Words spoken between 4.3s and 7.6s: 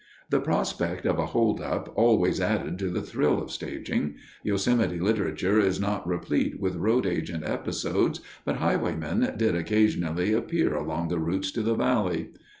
Yosemite literature is not replete with road agent